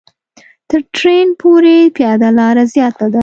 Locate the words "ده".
3.13-3.19